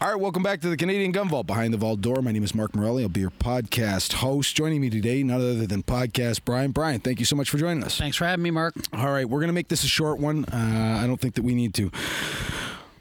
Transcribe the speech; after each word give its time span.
All 0.00 0.06
right, 0.08 0.20
welcome 0.20 0.44
back 0.44 0.60
to 0.60 0.68
the 0.68 0.76
Canadian 0.76 1.10
Gun 1.10 1.28
Vault 1.28 1.48
behind 1.48 1.74
the 1.74 1.76
vault 1.76 2.00
door. 2.00 2.22
My 2.22 2.30
name 2.30 2.44
is 2.44 2.54
Mark 2.54 2.72
Morelli. 2.72 3.02
I'll 3.02 3.08
be 3.08 3.18
your 3.18 3.32
podcast 3.32 4.12
host. 4.12 4.54
Joining 4.54 4.80
me 4.80 4.90
today, 4.90 5.24
none 5.24 5.40
other 5.40 5.66
than 5.66 5.82
podcast 5.82 6.44
Brian. 6.44 6.70
Brian, 6.70 7.00
thank 7.00 7.18
you 7.18 7.24
so 7.24 7.34
much 7.34 7.50
for 7.50 7.58
joining 7.58 7.82
us. 7.82 7.98
Thanks 7.98 8.16
for 8.16 8.24
having 8.24 8.44
me, 8.44 8.52
Mark. 8.52 8.76
All 8.92 9.10
right, 9.10 9.28
we're 9.28 9.40
going 9.40 9.48
to 9.48 9.54
make 9.54 9.66
this 9.66 9.82
a 9.82 9.88
short 9.88 10.20
one. 10.20 10.44
Uh, 10.44 11.00
I 11.02 11.06
don't 11.08 11.20
think 11.20 11.34
that 11.34 11.42
we 11.42 11.52
need 11.56 11.74
to 11.74 11.90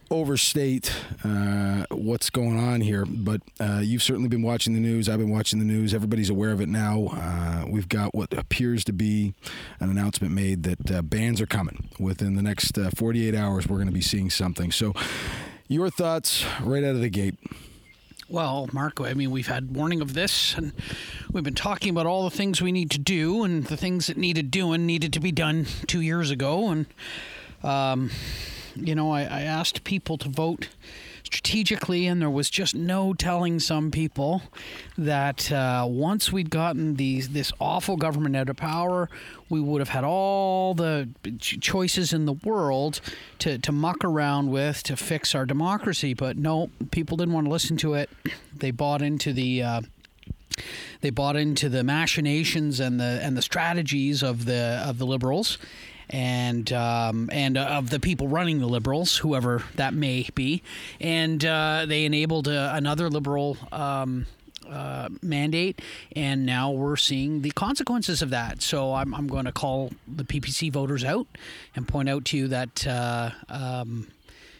overstate 0.09 0.91
uh, 1.23 1.85
what's 1.91 2.31
going 2.31 2.57
on 2.57 2.81
here, 2.81 3.05
but 3.05 3.41
uh, 3.59 3.79
you've 3.83 4.01
certainly 4.01 4.29
been 4.29 4.41
watching 4.41 4.73
the 4.73 4.79
news. 4.79 5.07
I've 5.07 5.19
been 5.19 5.29
watching 5.29 5.59
the 5.59 5.65
news. 5.65 5.93
Everybody's 5.93 6.31
aware 6.31 6.51
of 6.51 6.61
it 6.61 6.69
now. 6.69 7.09
Uh, 7.13 7.65
we've 7.69 7.89
got 7.89 8.15
what 8.15 8.33
appears 8.33 8.83
to 8.85 8.91
be 8.91 9.35
an 9.79 9.91
announcement 9.91 10.33
made 10.33 10.63
that 10.63 10.91
uh, 10.91 11.03
bans 11.03 11.41
are 11.41 11.45
coming 11.47 11.89
within 11.99 12.33
the 12.35 12.41
next 12.41 12.75
uh, 12.75 12.89
48 12.95 13.35
hours. 13.35 13.67
We're 13.67 13.77
going 13.77 13.87
to 13.87 13.93
be 13.93 14.01
seeing 14.01 14.31
something. 14.31 14.71
So, 14.71 14.93
your 15.67 15.89
thoughts 15.89 16.45
right 16.61 16.83
out 16.83 16.95
of 16.95 17.01
the 17.01 17.09
gate. 17.09 17.35
Well, 18.29 18.67
Mark, 18.73 18.99
I 18.99 19.13
mean, 19.13 19.31
we've 19.31 19.47
had 19.47 19.73
warning 19.73 20.01
of 20.01 20.13
this, 20.13 20.55
and 20.55 20.73
we've 21.31 21.45
been 21.45 21.53
talking 21.53 21.89
about 21.89 22.05
all 22.05 22.25
the 22.25 22.35
things 22.35 22.61
we 22.61 22.73
need 22.73 22.91
to 22.91 22.99
do, 22.99 23.43
and 23.43 23.63
the 23.65 23.77
things 23.77 24.07
that 24.07 24.17
needed 24.17 24.51
doing 24.51 24.85
needed 24.85 25.13
to 25.13 25.21
be 25.21 25.31
done 25.31 25.65
two 25.87 26.01
years 26.01 26.29
ago. 26.29 26.67
And, 26.67 26.85
um, 27.63 28.11
you 28.75 28.95
know, 28.95 29.11
I, 29.11 29.21
I 29.21 29.41
asked 29.43 29.85
people 29.85 30.17
to 30.17 30.27
vote 30.27 30.67
strategically, 31.27 32.07
and 32.07 32.21
there 32.21 32.29
was 32.29 32.49
just 32.49 32.73
no 32.73 33.13
telling 33.13 33.59
some 33.59 33.91
people 33.91 34.41
that 34.97 35.51
uh, 35.51 35.85
once 35.87 36.31
we'd 36.31 36.49
gotten 36.49 36.95
these 36.95 37.29
this 37.29 37.51
awful 37.59 37.97
government 37.97 38.35
out 38.35 38.49
of 38.49 38.55
power, 38.55 39.09
we 39.49 39.59
would 39.59 39.79
have 39.79 39.89
had 39.89 40.03
all 40.03 40.73
the 40.73 41.09
choices 41.39 42.13
in 42.13 42.25
the 42.25 42.33
world 42.33 43.01
to, 43.39 43.57
to 43.59 43.71
muck 43.71 44.03
around 44.03 44.49
with 44.49 44.81
to 44.83 44.95
fix 44.97 45.35
our 45.35 45.45
democracy. 45.45 46.13
But 46.13 46.37
no, 46.37 46.69
people 46.91 47.17
didn't 47.17 47.33
want 47.33 47.45
to 47.45 47.51
listen 47.51 47.77
to 47.77 47.93
it. 47.93 48.09
They 48.55 48.71
bought 48.71 49.01
into 49.01 49.33
the. 49.33 49.61
Uh, 49.61 49.81
they 51.01 51.11
bought 51.11 51.35
into 51.35 51.69
the 51.69 51.83
machinations 51.83 52.79
and 52.79 52.99
the 52.99 53.19
and 53.21 53.37
the 53.37 53.43
strategies 53.43 54.23
of 54.23 54.45
the 54.45 54.83
of 54.83 54.97
the 54.97 55.05
liberals, 55.05 55.59
and 56.09 56.71
um, 56.71 57.29
and 57.31 57.57
uh, 57.57 57.65
of 57.65 57.89
the 57.89 57.99
people 57.99 58.27
running 58.27 58.59
the 58.59 58.67
liberals, 58.67 59.17
whoever 59.17 59.63
that 59.75 59.93
may 59.93 60.27
be, 60.35 60.63
and 60.99 61.43
uh, 61.43 61.85
they 61.87 62.05
enabled 62.05 62.47
uh, 62.47 62.71
another 62.73 63.09
liberal. 63.09 63.57
Um, 63.71 64.25
uh, 64.69 65.07
mandate, 65.21 65.81
and 66.13 66.45
now 66.45 66.71
we're 66.71 66.97
seeing 66.97 67.41
the 67.41 67.51
consequences 67.51 68.21
of 68.21 68.31
that. 68.31 68.61
So 68.61 68.95
I'm, 68.95 69.15
I'm 69.15 69.27
going 69.27 69.45
to 69.45 69.53
call 69.53 69.91
the 70.05 70.25
PPC 70.25 70.73
voters 70.73 71.05
out 71.05 71.25
and 71.73 71.87
point 71.87 72.09
out 72.09 72.25
to 72.25 72.37
you 72.37 72.49
that 72.49 72.85
uh, 72.85 73.31
um, 73.47 74.09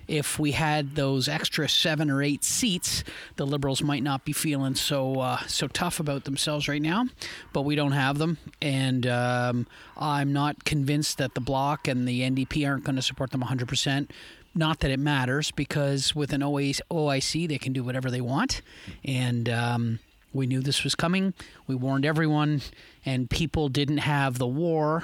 if 0.08 0.40
we 0.40 0.52
had 0.52 0.96
those 0.96 1.28
extra 1.28 1.68
seven 1.68 2.10
or 2.10 2.22
eight 2.22 2.44
seats, 2.44 3.04
the 3.36 3.46
Liberals 3.46 3.82
might 3.82 4.04
not 4.04 4.26
be 4.26 4.34
feeling 4.34 4.76
so 4.76 5.20
uh, 5.20 5.40
so 5.48 5.68
tough 5.68 6.00
about 6.00 6.24
themselves 6.24 6.68
right 6.68 6.82
now. 6.82 7.06
But 7.54 7.62
we 7.62 7.76
don't 7.76 7.92
have 7.92 8.18
them, 8.18 8.38
and 8.62 9.06
um, 9.06 9.68
I'm 9.98 10.34
not 10.34 10.64
convinced 10.64 11.18
that 11.18 11.34
the 11.34 11.42
Bloc 11.42 11.88
and 11.88 12.08
the 12.08 12.22
NDP 12.22 12.68
aren't 12.68 12.84
going 12.84 12.96
to 12.96 13.02
support 13.02 13.32
them 13.32 13.42
100 13.42 13.68
percent. 13.68 14.12
Not 14.56 14.80
that 14.80 14.90
it 14.90 15.00
matters, 15.00 15.52
because 15.52 16.16
with 16.16 16.34
an 16.34 16.42
OIC, 16.42 17.48
they 17.48 17.58
can 17.60 17.74
do 17.74 17.84
whatever 17.84 18.10
they 18.10 18.22
want, 18.22 18.62
and. 19.04 19.50
Um, 19.50 20.00
we 20.34 20.46
knew 20.46 20.62
this 20.62 20.84
was 20.84 20.94
coming. 20.94 21.34
We 21.66 21.74
warned 21.74 22.06
everyone, 22.06 22.62
and 23.06 23.30
people 23.30 23.70
didn't 23.70 24.00
have 24.00 24.38
the 24.38 24.46
war 24.46 25.04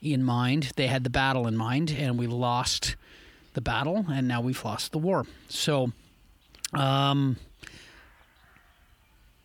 in 0.00 0.24
mind. 0.24 0.72
They 0.76 0.86
had 0.86 1.04
the 1.04 1.10
battle 1.10 1.46
in 1.46 1.56
mind, 1.56 1.90
and 1.90 2.18
we 2.18 2.26
lost 2.26 2.96
the 3.54 3.60
battle, 3.60 4.06
and 4.10 4.28
now 4.28 4.40
we've 4.40 4.64
lost 4.64 4.92
the 4.92 4.98
war. 4.98 5.26
So, 5.48 5.92
um, 6.72 7.36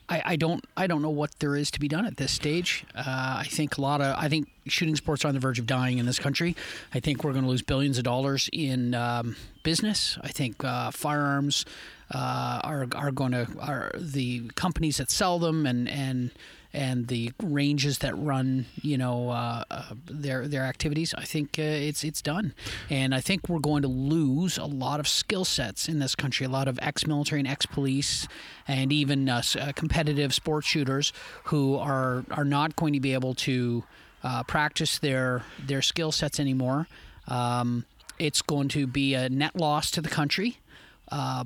I, 0.08 0.22
I 0.26 0.36
don't 0.36 0.64
I 0.78 0.88
don't 0.88 1.02
know 1.02 1.10
what 1.10 1.40
there 1.40 1.56
is 1.56 1.72
to 1.72 1.80
be 1.80 1.88
done 1.88 2.06
at 2.06 2.18
this 2.18 2.32
stage. 2.32 2.86
Uh, 2.96 3.38
I 3.40 3.48
think 3.50 3.78
a 3.78 3.82
lot 3.82 4.02
of 4.02 4.16
I 4.18 4.30
think 4.30 4.50
shooting 4.68 4.96
sports 4.96 5.26
are 5.26 5.30
on 5.30 5.34
the 5.34 5.40
verge 5.40 5.60
of 5.60 5.66
dying 5.66 5.98
in 5.98 6.06
this 6.06 6.20
country. 6.20 6.56
I 6.94 7.00
think 7.00 7.24
we're 7.24 7.32
going 7.34 7.44
to 7.44 7.50
lose 7.50 7.64
billions 7.64 7.98
of 7.98 8.04
dollars 8.04 8.50
in 8.54 8.94
um, 8.94 9.36
business. 9.64 10.18
I 10.22 10.28
think 10.28 10.64
uh, 10.64 10.92
firearms 10.92 11.66
uh, 12.14 12.62
are 12.64 12.88
are 12.96 13.12
going 13.12 13.32
to 13.32 13.48
are 13.60 13.92
the 13.96 14.50
companies 14.56 14.98
that 14.98 15.10
sell 15.10 15.40
them 15.40 15.66
and 15.66 15.90
and 15.90 16.32
and 16.76 17.08
the 17.08 17.32
ranges 17.42 18.00
that 18.00 18.18
run, 18.18 18.66
you 18.82 18.98
know, 18.98 19.30
uh, 19.30 19.64
uh, 19.72 19.84
their 20.06 20.48
their 20.48 20.64
activities, 20.64 21.14
I 21.18 21.24
think 21.24 21.58
uh, 21.58 21.62
it's 21.62 22.04
it's 22.04 22.22
done. 22.22 22.54
And 22.90 23.16
I 23.16 23.22
think 23.22 23.48
we're 23.48 23.60
going 23.60 23.82
to 23.84 23.88
lose 23.88 24.58
a 24.58 24.66
lot 24.66 25.00
of 25.00 25.08
skill 25.08 25.46
sets 25.46 25.88
in 25.88 26.00
this 26.00 26.16
country. 26.16 26.46
A 26.46 26.50
lot 26.50 26.68
of 26.68 26.78
ex-military 26.82 27.40
and 27.40 27.48
ex-police, 27.48 28.28
and 28.68 28.92
even 28.92 29.30
uh, 29.30 29.42
uh, 29.60 29.72
competitive 29.74 30.34
sports 30.34 30.68
shooters 30.68 31.14
who 31.46 31.78
are 31.78 32.26
are 32.32 32.46
not 32.46 32.76
going 32.76 32.94
to 32.94 33.00
be 33.00 33.14
able 33.14 33.34
to 33.36 33.84
uh, 34.24 34.44
practice 34.44 35.00
their 35.00 35.44
their 35.66 35.82
skill 35.82 36.12
sets 36.12 36.40
anymore. 36.40 36.88
Um, 37.28 37.86
it's 38.20 38.42
going 38.42 38.68
to 38.70 38.86
be 38.86 39.14
a 39.14 39.30
net 39.30 39.56
loss 39.56 39.92
to 39.92 40.02
the 40.02 40.10
country 40.10 40.60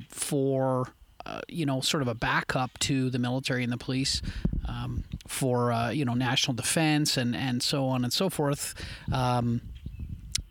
for. 0.09 0.91
Uh, 1.29 1.41
you 1.47 1.63
know, 1.63 1.79
sort 1.79 2.01
of 2.01 2.07
a 2.07 2.15
backup 2.15 2.77
to 2.79 3.11
the 3.11 3.19
military 3.19 3.63
and 3.63 3.71
the 3.71 3.77
police 3.77 4.21
um, 4.67 5.03
for 5.27 5.71
uh, 5.71 5.89
you 5.91 6.03
know 6.03 6.15
national 6.15 6.55
defense 6.55 7.17
and 7.17 7.35
and 7.35 7.61
so 7.61 7.85
on 7.85 8.03
and 8.03 8.11
so 8.11 8.29
forth. 8.29 8.73
Um, 9.11 9.61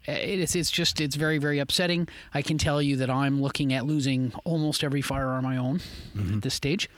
it's 0.07 0.55
it's 0.55 0.71
just 0.71 1.01
it's 1.01 1.17
very 1.17 1.39
very 1.39 1.59
upsetting. 1.59 2.07
I 2.33 2.43
can 2.43 2.59
tell 2.59 2.81
you 2.81 2.97
that 2.97 3.11
I'm 3.11 3.43
looking 3.43 3.73
at 3.73 3.87
losing 3.87 4.33
almost 4.45 4.85
every 4.85 5.03
firearm 5.03 5.45
I 5.47 5.57
own 5.57 5.81
mm-hmm. 6.17 6.35
at 6.35 6.43
this 6.43 6.55
stage. 6.55 6.89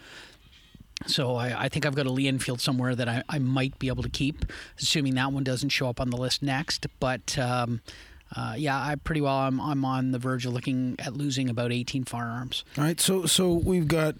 So 1.06 1.36
I, 1.36 1.64
I, 1.64 1.68
think 1.70 1.86
I've 1.86 1.94
got 1.94 2.04
a 2.04 2.12
Lee 2.12 2.28
Enfield 2.28 2.60
somewhere 2.60 2.94
that 2.94 3.08
I, 3.08 3.22
I 3.26 3.38
might 3.38 3.78
be 3.78 3.88
able 3.88 4.02
to 4.02 4.10
keep, 4.10 4.44
assuming 4.78 5.14
that 5.14 5.32
one 5.32 5.44
doesn't 5.44 5.70
show 5.70 5.88
up 5.88 5.98
on 5.98 6.10
the 6.10 6.18
list 6.18 6.42
next. 6.42 6.86
But 7.00 7.38
um, 7.38 7.80
uh, 8.36 8.54
yeah, 8.56 8.78
I 8.78 8.94
pretty 8.96 9.20
well 9.20 9.36
I'm 9.36 9.60
I'm 9.60 9.84
on 9.84 10.12
the 10.12 10.18
verge 10.18 10.46
of 10.46 10.52
looking 10.52 10.96
at 10.98 11.14
losing 11.14 11.48
about 11.48 11.72
18 11.72 12.04
firearms. 12.04 12.64
All 12.78 12.84
right, 12.84 13.00
so 13.00 13.26
so 13.26 13.52
we've 13.52 13.88
got 13.88 14.16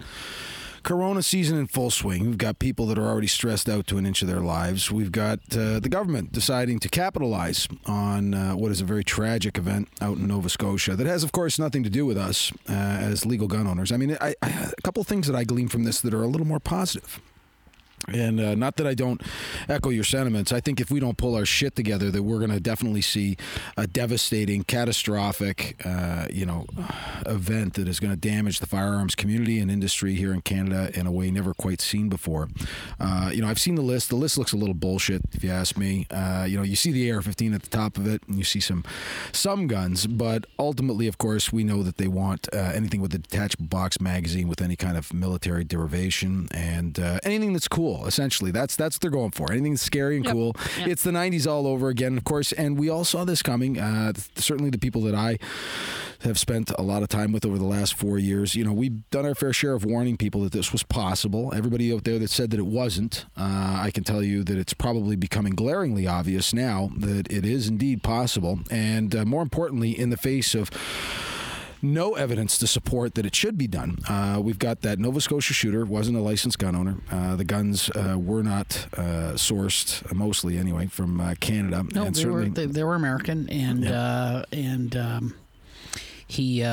Corona 0.83 1.21
season 1.21 1.57
in 1.57 1.67
full 1.67 1.91
swing. 1.91 2.25
We've 2.25 2.37
got 2.37 2.59
people 2.59 2.87
that 2.87 2.97
are 2.97 3.07
already 3.07 3.27
stressed 3.27 3.69
out 3.69 3.85
to 3.87 3.97
an 3.97 4.05
inch 4.05 4.21
of 4.21 4.27
their 4.27 4.39
lives. 4.39 4.91
We've 4.91 5.11
got 5.11 5.39
uh, 5.55 5.79
the 5.79 5.89
government 5.89 6.31
deciding 6.31 6.79
to 6.79 6.89
capitalize 6.89 7.67
on 7.85 8.33
uh, 8.33 8.53
what 8.53 8.71
is 8.71 8.81
a 8.81 8.85
very 8.85 9.03
tragic 9.03 9.57
event 9.57 9.89
out 10.01 10.17
in 10.17 10.27
Nova 10.27 10.49
Scotia 10.49 10.95
that 10.95 11.05
has, 11.05 11.23
of 11.23 11.31
course, 11.31 11.59
nothing 11.59 11.83
to 11.83 11.89
do 11.89 12.05
with 12.05 12.17
us 12.17 12.51
uh, 12.67 12.73
as 12.73 13.25
legal 13.25 13.47
gun 13.47 13.67
owners. 13.67 13.91
I 13.91 13.97
mean, 13.97 14.17
I, 14.19 14.33
I, 14.41 14.71
a 14.77 14.81
couple 14.81 15.01
of 15.01 15.07
things 15.07 15.27
that 15.27 15.35
I 15.35 15.43
glean 15.43 15.67
from 15.67 15.83
this 15.83 16.01
that 16.01 16.13
are 16.13 16.23
a 16.23 16.27
little 16.27 16.47
more 16.47 16.59
positive. 16.59 17.21
And 18.07 18.39
uh, 18.39 18.55
not 18.55 18.75
that 18.77 18.87
I 18.87 18.93
don't 18.93 19.21
echo 19.69 19.89
your 19.89 20.03
sentiments. 20.03 20.51
I 20.51 20.59
think 20.59 20.79
if 20.79 20.91
we 20.91 20.99
don't 20.99 21.17
pull 21.17 21.35
our 21.35 21.45
shit 21.45 21.75
together, 21.75 22.11
that 22.11 22.23
we're 22.23 22.39
going 22.39 22.51
to 22.51 22.59
definitely 22.59 23.01
see 23.01 23.37
a 23.77 23.87
devastating, 23.87 24.63
catastrophic, 24.63 25.81
uh, 25.85 26.27
you 26.31 26.45
know, 26.45 26.65
event 27.25 27.75
that 27.75 27.87
is 27.87 27.99
going 27.99 28.11
to 28.11 28.19
damage 28.19 28.59
the 28.59 28.67
firearms 28.67 29.15
community 29.15 29.59
and 29.59 29.69
industry 29.69 30.15
here 30.15 30.33
in 30.33 30.41
Canada 30.41 30.91
in 30.93 31.07
a 31.07 31.11
way 31.11 31.31
never 31.31 31.53
quite 31.53 31.81
seen 31.81 32.09
before. 32.09 32.49
Uh, 32.99 33.31
you 33.33 33.41
know, 33.41 33.47
I've 33.47 33.59
seen 33.59 33.75
the 33.75 33.81
list. 33.81 34.09
The 34.09 34.15
list 34.15 34.37
looks 34.37 34.53
a 34.53 34.57
little 34.57 34.73
bullshit, 34.73 35.21
if 35.33 35.43
you 35.43 35.51
ask 35.51 35.77
me. 35.77 36.07
Uh, 36.09 36.45
you 36.47 36.57
know, 36.57 36.63
you 36.63 36.75
see 36.75 36.91
the 36.91 37.11
AR-15 37.11 37.55
at 37.55 37.63
the 37.63 37.69
top 37.69 37.97
of 37.97 38.07
it, 38.07 38.21
and 38.27 38.37
you 38.37 38.43
see 38.43 38.59
some 38.59 38.83
some 39.31 39.67
guns, 39.67 40.07
but 40.07 40.45
ultimately, 40.59 41.07
of 41.07 41.17
course, 41.17 41.51
we 41.51 41.63
know 41.63 41.83
that 41.83 41.97
they 41.97 42.07
want 42.07 42.47
uh, 42.53 42.57
anything 42.57 43.01
with 43.01 43.13
a 43.13 43.19
detachable 43.19 43.65
box 43.67 43.99
magazine 44.01 44.47
with 44.47 44.61
any 44.61 44.75
kind 44.75 44.97
of 44.97 45.13
military 45.13 45.63
derivation 45.63 46.47
and 46.51 46.99
uh, 46.99 47.19
anything 47.23 47.53
that's 47.53 47.67
cool 47.67 47.90
cool. 47.95 48.07
Essentially, 48.07 48.51
that's 48.51 48.75
that's 48.75 48.95
what 48.95 49.01
they're 49.01 49.11
going 49.11 49.31
for. 49.31 49.51
Anything 49.51 49.77
scary 49.77 50.17
and 50.17 50.25
yep. 50.25 50.33
cool. 50.33 50.55
Yep. 50.79 50.87
It's 50.87 51.03
the 51.03 51.11
'90s 51.11 51.49
all 51.49 51.67
over 51.67 51.89
again, 51.89 52.17
of 52.17 52.23
course. 52.23 52.51
And 52.51 52.77
we 52.77 52.89
all 52.89 53.03
saw 53.03 53.25
this 53.25 53.41
coming. 53.41 53.79
Uh, 53.79 54.13
certainly, 54.35 54.69
the 54.69 54.77
people 54.77 55.01
that 55.03 55.15
I 55.15 55.37
have 56.21 56.37
spent 56.37 56.71
a 56.77 56.81
lot 56.83 57.01
of 57.01 57.09
time 57.09 57.31
with 57.31 57.45
over 57.45 57.57
the 57.57 57.65
last 57.65 57.95
four 57.95 58.17
years. 58.17 58.55
You 58.55 58.63
know, 58.63 58.73
we've 58.73 59.09
done 59.09 59.25
our 59.25 59.35
fair 59.35 59.53
share 59.53 59.73
of 59.73 59.83
warning 59.83 60.17
people 60.17 60.41
that 60.41 60.51
this 60.51 60.71
was 60.71 60.83
possible. 60.83 61.51
Everybody 61.55 61.91
out 61.93 62.03
there 62.03 62.19
that 62.19 62.29
said 62.29 62.51
that 62.51 62.59
it 62.59 62.65
wasn't, 62.67 63.25
uh, 63.35 63.79
I 63.81 63.89
can 63.91 64.03
tell 64.03 64.21
you 64.21 64.43
that 64.43 64.57
it's 64.57 64.73
probably 64.73 65.15
becoming 65.15 65.55
glaringly 65.55 66.05
obvious 66.05 66.53
now 66.53 66.91
that 66.97 67.31
it 67.31 67.43
is 67.43 67.67
indeed 67.67 68.03
possible. 68.03 68.59
And 68.69 69.15
uh, 69.15 69.25
more 69.25 69.41
importantly, 69.41 69.97
in 69.97 70.11
the 70.11 70.17
face 70.17 70.53
of 70.53 70.69
no 71.81 72.15
evidence 72.15 72.57
to 72.59 72.67
support 72.67 73.15
that 73.15 73.25
it 73.25 73.35
should 73.35 73.57
be 73.57 73.67
done. 73.67 73.97
Uh, 74.07 74.39
we've 74.41 74.59
got 74.59 74.81
that 74.81 74.99
Nova 74.99 75.21
Scotia 75.21 75.53
shooter 75.53 75.85
wasn't 75.85 76.17
a 76.17 76.21
licensed 76.21 76.59
gun 76.59 76.75
owner. 76.75 76.97
Uh, 77.11 77.35
the 77.35 77.43
guns 77.43 77.89
uh, 77.91 78.17
were 78.17 78.43
not 78.43 78.87
uh, 78.97 79.33
sourced, 79.33 80.09
uh, 80.11 80.15
mostly 80.15 80.57
anyway, 80.57 80.87
from 80.87 81.19
uh, 81.19 81.35
Canada. 81.39 81.85
No, 81.93 82.03
and 82.03 82.15
they 82.15 82.25
were 82.25 82.45
they, 82.45 82.65
they, 82.65 82.83
were 82.83 82.95
American, 82.95 83.49
and 83.49 83.83
yeah. 83.83 84.43
and 84.51 84.95
um, 84.95 85.35
he 86.27 86.63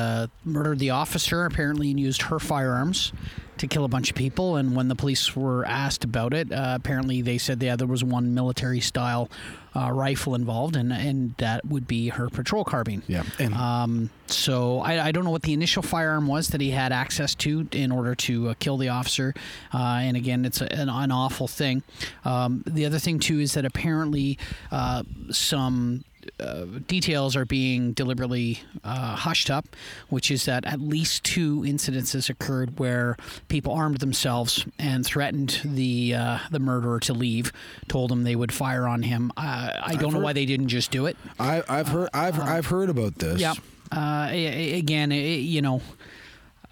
murdered 0.45 0.79
the 0.79 0.91
officer 0.91 1.45
apparently 1.45 1.89
and 1.89 1.99
used 1.99 2.23
her 2.23 2.39
firearms 2.39 3.11
to 3.59 3.67
kill 3.67 3.85
a 3.85 3.87
bunch 3.87 4.09
of 4.09 4.15
people. 4.15 4.55
And 4.55 4.75
when 4.75 4.87
the 4.87 4.95
police 4.95 5.35
were 5.35 5.65
asked 5.65 6.03
about 6.03 6.33
it, 6.33 6.51
uh, 6.51 6.73
apparently 6.75 7.21
they 7.21 7.37
said 7.37 7.61
yeah 7.61 7.75
there 7.75 7.87
was 7.87 8.03
one 8.03 8.33
military 8.33 8.79
style 8.79 9.29
uh, 9.75 9.91
rifle 9.91 10.33
involved, 10.35 10.75
and 10.75 10.91
and 10.91 11.35
that 11.37 11.65
would 11.65 11.87
be 11.87 12.09
her 12.09 12.29
patrol 12.29 12.63
carbine. 12.63 13.03
Yeah, 13.07 13.23
and 13.37 13.53
Um, 13.53 14.09
so 14.27 14.79
I, 14.79 15.07
I 15.07 15.11
don't 15.11 15.23
know 15.23 15.31
what 15.31 15.43
the 15.43 15.53
initial 15.53 15.83
firearm 15.83 16.27
was 16.27 16.47
that 16.49 16.61
he 16.61 16.71
had 16.71 16.91
access 16.91 17.35
to 17.35 17.67
in 17.71 17.91
order 17.91 18.15
to 18.15 18.49
uh, 18.49 18.53
kill 18.59 18.77
the 18.77 18.89
officer. 18.89 19.33
Uh, 19.73 19.99
and 20.01 20.17
again, 20.17 20.45
it's 20.45 20.61
a, 20.61 20.71
an, 20.73 20.89
an 20.89 21.11
awful 21.11 21.47
thing. 21.47 21.83
Um, 22.25 22.63
the 22.65 22.85
other 22.85 22.99
thing 22.99 23.19
too 23.19 23.39
is 23.39 23.53
that 23.53 23.65
apparently 23.65 24.37
uh, 24.71 25.03
some. 25.31 26.03
Uh, 26.39 26.65
details 26.87 27.35
are 27.35 27.45
being 27.45 27.93
deliberately 27.93 28.59
uh, 28.83 29.15
hushed 29.15 29.49
up, 29.49 29.75
which 30.09 30.31
is 30.31 30.45
that 30.45 30.65
at 30.65 30.79
least 30.79 31.23
two 31.23 31.61
incidences 31.61 32.29
occurred 32.29 32.79
where 32.79 33.17
people 33.47 33.73
armed 33.73 33.97
themselves 33.99 34.65
and 34.77 35.05
threatened 35.05 35.59
the 35.65 36.15
uh, 36.15 36.39
the 36.51 36.59
murderer 36.59 36.99
to 36.99 37.13
leave, 37.13 37.51
told 37.87 38.11
him 38.11 38.23
they 38.23 38.35
would 38.35 38.51
fire 38.53 38.87
on 38.87 39.03
him. 39.03 39.31
Uh, 39.37 39.71
I 39.81 39.95
don't 39.95 40.11
know 40.13 40.19
heard- 40.19 40.23
why 40.23 40.33
they 40.33 40.45
didn't 40.45 40.69
just 40.69 40.91
do 40.91 41.05
it. 41.07 41.17
I, 41.39 41.63
I've 41.67 41.87
heard 41.89 42.09
I've 42.13 42.39
I've 42.39 42.65
heard 42.67 42.89
about 42.89 43.15
this. 43.15 43.41
Yeah. 43.41 43.53
Uh, 43.91 44.29
again, 44.31 45.11
it, 45.11 45.39
you 45.39 45.61
know, 45.61 45.81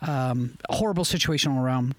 um, 0.01 0.57
horrible 0.69 1.03
situation 1.05 1.51
all 1.51 1.63
around. 1.63 1.95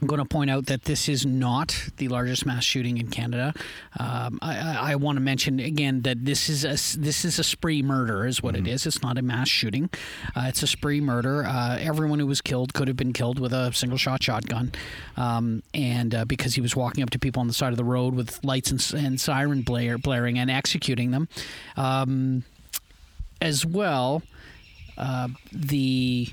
I'm 0.00 0.06
going 0.06 0.18
to 0.18 0.24
point 0.24 0.50
out 0.50 0.66
that 0.66 0.84
this 0.84 1.08
is 1.08 1.26
not 1.26 1.88
the 1.98 2.08
largest 2.08 2.46
mass 2.46 2.64
shooting 2.64 2.98
in 2.98 3.08
Canada. 3.08 3.52
Um, 3.98 4.38
I, 4.40 4.56
I, 4.56 4.92
I 4.92 4.94
want 4.94 5.16
to 5.16 5.20
mention 5.20 5.60
again 5.60 6.02
that 6.02 6.24
this 6.24 6.48
is 6.48 6.64
a 6.64 6.98
this 6.98 7.24
is 7.24 7.38
a 7.38 7.44
spree 7.44 7.82
murder, 7.82 8.26
is 8.26 8.42
what 8.42 8.56
it 8.56 8.66
is. 8.66 8.86
It's 8.86 9.02
not 9.02 9.18
a 9.18 9.22
mass 9.22 9.48
shooting. 9.48 9.90
Uh, 10.34 10.44
it's 10.46 10.62
a 10.62 10.66
spree 10.66 11.00
murder. 11.00 11.44
Uh, 11.44 11.76
everyone 11.78 12.18
who 12.18 12.26
was 12.26 12.40
killed 12.40 12.72
could 12.72 12.88
have 12.88 12.96
been 12.96 13.12
killed 13.12 13.38
with 13.38 13.52
a 13.52 13.72
single 13.72 13.98
shot 13.98 14.22
shotgun, 14.22 14.72
um, 15.16 15.62
and 15.74 16.14
uh, 16.14 16.24
because 16.24 16.54
he 16.54 16.60
was 16.60 16.74
walking 16.74 17.02
up 17.02 17.10
to 17.10 17.18
people 17.18 17.40
on 17.40 17.46
the 17.46 17.54
side 17.54 17.72
of 17.72 17.76
the 17.76 17.84
road 17.84 18.14
with 18.14 18.42
lights 18.42 18.70
and, 18.70 19.04
and 19.04 19.20
siren 19.20 19.62
blare, 19.62 19.98
blaring 19.98 20.38
and 20.38 20.50
executing 20.50 21.10
them. 21.10 21.28
Um, 21.76 22.44
as 23.42 23.64
well, 23.64 24.22
uh, 24.98 25.28
the 25.52 26.28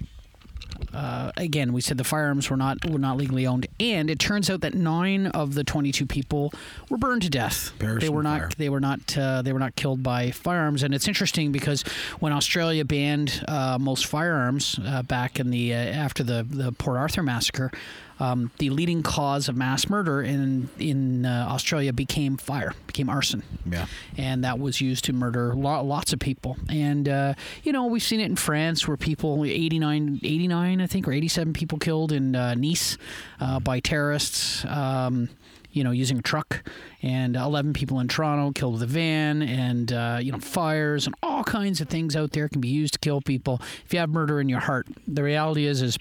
uh, 0.94 1.32
again, 1.38 1.74
we 1.74 1.82
said 1.82 1.98
the 1.98 2.04
firearms 2.04 2.50
were 2.50 2.58
not 2.58 2.84
were 2.90 3.00
not 3.00 3.18
legally 3.18 3.46
owned, 3.46 3.68
and 3.80 4.10
it 4.10 4.20
turns 4.20 4.50
out 4.50 4.62
that 4.62 4.74
nine 4.74 5.28
of 5.28 5.54
the 5.54 5.64
22 5.64 6.06
people 6.06 6.52
were 6.90 6.98
burned 6.98 7.22
to 7.24 7.30
death. 7.30 7.72
They 7.80 8.10
were 8.10 8.24
not 8.24 8.40
fire. 8.40 8.50
they 8.58 8.70
were 8.70 8.80
not 8.80 9.18
uh, 9.18 9.42
they 9.42 9.54
were 9.54 9.60
not 9.60 9.76
killed 9.76 10.04
by 10.04 10.32
firearms, 10.32 10.84
and 10.84 10.94
it's 10.94 11.08
interesting 11.08 11.52
because 11.52 11.84
when 12.20 12.32
Australia 12.34 12.86
banned 12.86 13.44
uh, 13.48 13.78
most 13.80 14.06
firearms 14.06 14.80
uh, 14.86 15.04
back 15.04 15.40
in 15.40 15.50
the 15.52 15.74
uh, 15.74 15.78
after 15.78 16.24
the 16.24 16.46
the 16.50 16.72
Port 16.72 16.98
Arthur 16.98 17.24
massacre. 17.24 17.72
Um, 18.20 18.52
the 18.58 18.70
leading 18.72 19.04
cause 19.04 19.48
of 19.48 19.56
mass 19.56 19.90
murder 19.90 20.22
in 20.24 20.70
in 20.80 21.26
uh, 21.26 21.48
Australia 21.50 21.94
became 21.94 22.38
fire, 22.38 22.74
became 22.88 23.10
arson 23.10 23.44
Yeah. 23.66 23.86
and 24.18 24.44
that 24.44 24.58
was 24.60 24.82
used 24.82 25.06
to 25.06 25.14
murder 25.14 25.54
lo- 25.56 25.84
lots 25.84 26.14
of 26.14 26.20
people. 26.20 26.58
And 26.70 27.08
uh, 27.08 27.34
you 27.64 27.72
know, 27.72 27.86
we've 27.86 28.02
seen 28.02 28.20
it 28.20 28.26
in 28.26 28.36
France 28.36 28.88
where 28.88 28.98
people 28.98 29.46
89, 29.46 30.20
89 30.24 30.82
I 30.82 30.88
think, 30.88 31.08
or 31.08 31.12
eighty 31.12 31.28
seven 31.28 31.54
people 31.54 31.78
killed 31.78 32.12
in 32.12 32.36
uh, 32.36 32.56
Nice 32.56 32.98
uh, 33.40 33.60
by 33.60 33.80
terrorists. 33.80 34.66
Um, 34.66 35.30
you 35.74 35.84
know, 35.84 35.92
using 35.92 36.18
a 36.18 36.22
truck, 36.24 36.64
and 37.04 37.36
11 37.36 37.74
people 37.74 38.00
in 38.00 38.08
Toronto 38.08 38.52
killed 38.52 38.74
with 38.74 38.82
a 38.82 38.88
van, 38.88 39.44
and 39.44 39.92
uh, 39.94 40.18
you 40.20 40.32
know, 40.32 40.40
fires 40.40 41.06
and 41.06 41.14
all 41.22 41.44
kinds 41.44 41.82
of 41.82 41.88
things 41.88 42.16
out 42.16 42.32
there 42.32 42.50
can 42.50 42.62
be 42.62 42.70
used 42.70 42.94
to 42.94 43.00
kill 43.00 43.22
people. 43.22 43.62
If 43.86 43.94
you 43.94 44.00
have 44.00 44.10
murder 44.10 44.40
in 44.40 44.50
your 44.50 44.62
heart, 44.62 44.88
the 45.08 45.22
reality 45.22 45.68
is, 45.68 45.84
is 45.84 46.00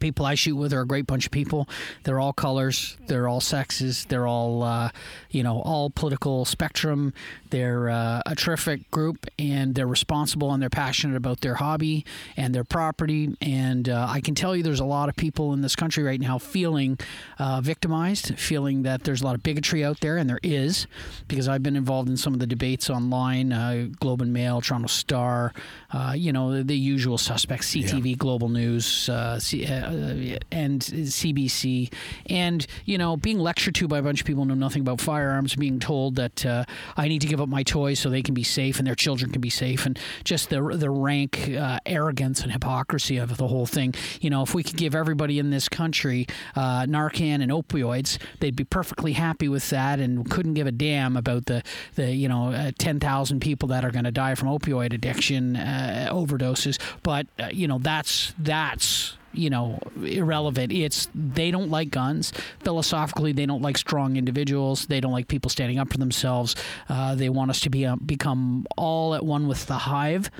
people 0.00 0.26
I 0.26 0.34
shoot 0.34 0.56
with 0.56 0.72
are 0.72 0.80
a 0.80 0.86
great 0.86 1.06
bunch 1.06 1.26
of 1.26 1.32
people. 1.32 1.68
They're 2.04 2.20
all 2.20 2.32
colors. 2.32 2.96
They're 3.06 3.28
all 3.28 3.40
sexes. 3.40 4.06
They're 4.06 4.26
all, 4.26 4.62
uh, 4.62 4.90
you 5.30 5.42
know, 5.42 5.60
all 5.60 5.90
political 5.90 6.44
spectrum. 6.44 7.12
They're 7.54 7.88
uh, 7.88 8.20
a 8.26 8.34
terrific 8.34 8.90
group, 8.90 9.28
and 9.38 9.76
they're 9.76 9.86
responsible 9.86 10.52
and 10.52 10.60
they're 10.60 10.68
passionate 10.68 11.16
about 11.16 11.40
their 11.40 11.54
hobby 11.54 12.04
and 12.36 12.52
their 12.52 12.64
property. 12.64 13.36
And 13.40 13.88
uh, 13.88 14.08
I 14.10 14.20
can 14.20 14.34
tell 14.34 14.56
you, 14.56 14.64
there's 14.64 14.80
a 14.80 14.84
lot 14.84 15.08
of 15.08 15.14
people 15.14 15.52
in 15.52 15.60
this 15.60 15.76
country 15.76 16.02
right 16.02 16.20
now 16.20 16.38
feeling 16.38 16.98
uh, 17.38 17.60
victimized, 17.60 18.36
feeling 18.40 18.82
that 18.82 19.04
there's 19.04 19.22
a 19.22 19.24
lot 19.24 19.36
of 19.36 19.44
bigotry 19.44 19.84
out 19.84 20.00
there, 20.00 20.16
and 20.16 20.28
there 20.28 20.40
is, 20.42 20.88
because 21.28 21.46
I've 21.46 21.62
been 21.62 21.76
involved 21.76 22.08
in 22.08 22.16
some 22.16 22.34
of 22.34 22.40
the 22.40 22.46
debates 22.48 22.90
online, 22.90 23.52
uh, 23.52 23.86
Globe 24.00 24.20
and 24.20 24.32
Mail, 24.32 24.60
Toronto 24.60 24.88
Star, 24.88 25.52
uh, 25.92 26.12
you 26.16 26.32
know, 26.32 26.56
the, 26.56 26.64
the 26.64 26.76
usual 26.76 27.18
suspects, 27.18 27.72
CTV, 27.72 28.18
Global 28.18 28.48
News, 28.48 29.08
uh, 29.08 29.38
C, 29.38 29.64
uh, 29.64 30.40
and 30.50 30.80
CBC, 30.80 31.92
and 32.26 32.66
you 32.84 32.98
know, 32.98 33.16
being 33.16 33.38
lectured 33.38 33.76
to 33.76 33.86
by 33.86 33.98
a 33.98 34.02
bunch 34.02 34.22
of 34.22 34.26
people 34.26 34.42
who 34.42 34.48
know 34.48 34.54
nothing 34.56 34.82
about 34.82 35.00
firearms, 35.00 35.54
being 35.54 35.78
told 35.78 36.16
that 36.16 36.44
uh, 36.44 36.64
I 36.96 37.06
need 37.06 37.20
to 37.20 37.28
give 37.28 37.43
my 37.48 37.62
toys 37.62 37.98
so 37.98 38.10
they 38.10 38.22
can 38.22 38.34
be 38.34 38.42
safe 38.42 38.78
and 38.78 38.86
their 38.86 38.94
children 38.94 39.30
can 39.30 39.40
be 39.40 39.50
safe, 39.50 39.86
and 39.86 39.98
just 40.24 40.50
the 40.50 40.62
the 40.74 40.90
rank 40.90 41.50
uh, 41.50 41.78
arrogance 41.86 42.42
and 42.42 42.52
hypocrisy 42.52 43.16
of 43.16 43.36
the 43.36 43.48
whole 43.48 43.66
thing. 43.66 43.94
You 44.20 44.30
know, 44.30 44.42
if 44.42 44.54
we 44.54 44.62
could 44.62 44.76
give 44.76 44.94
everybody 44.94 45.38
in 45.38 45.50
this 45.50 45.68
country 45.68 46.26
uh, 46.56 46.82
Narcan 46.82 47.42
and 47.42 47.50
opioids, 47.50 48.18
they'd 48.40 48.56
be 48.56 48.64
perfectly 48.64 49.12
happy 49.12 49.48
with 49.48 49.70
that 49.70 50.00
and 50.00 50.28
couldn't 50.30 50.54
give 50.54 50.66
a 50.66 50.72
damn 50.72 51.16
about 51.16 51.46
the 51.46 51.62
the 51.94 52.14
you 52.14 52.28
know 52.28 52.52
uh, 52.52 52.72
ten 52.78 53.00
thousand 53.00 53.40
people 53.40 53.68
that 53.68 53.84
are 53.84 53.90
going 53.90 54.04
to 54.04 54.12
die 54.12 54.34
from 54.34 54.48
opioid 54.48 54.92
addiction 54.92 55.56
uh, 55.56 56.08
overdoses. 56.10 56.78
But 57.02 57.26
uh, 57.38 57.48
you 57.52 57.68
know, 57.68 57.78
that's 57.78 58.34
that's 58.38 59.16
you 59.34 59.50
know 59.50 59.78
irrelevant. 60.02 60.72
It's 60.72 61.08
they 61.14 61.50
don't 61.50 61.70
like 61.70 61.90
guns. 61.90 62.32
Philosophically 62.60 63.32
they 63.32 63.46
don't 63.46 63.62
like 63.62 63.78
strong 63.78 64.16
individuals. 64.16 64.86
They 64.86 65.00
don't 65.00 65.12
like 65.12 65.28
people 65.28 65.50
standing 65.50 65.78
up 65.78 65.90
for 65.90 65.98
themselves. 65.98 66.56
Uh, 66.88 67.14
they 67.14 67.28
want 67.28 67.50
us 67.50 67.60
to 67.60 67.70
be 67.70 67.86
uh, 67.86 67.96
become 67.96 68.66
all 68.76 69.14
at 69.14 69.24
one 69.24 69.48
with 69.48 69.66
the 69.66 69.74
hive. 69.74 70.30